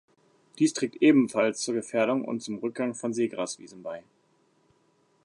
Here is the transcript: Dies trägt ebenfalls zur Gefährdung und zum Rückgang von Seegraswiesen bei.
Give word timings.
Dies 0.57 0.73
trägt 0.73 1.03
ebenfalls 1.03 1.61
zur 1.61 1.75
Gefährdung 1.75 2.25
und 2.25 2.41
zum 2.41 2.57
Rückgang 2.57 2.95
von 2.95 3.13
Seegraswiesen 3.13 3.83
bei. 3.83 4.01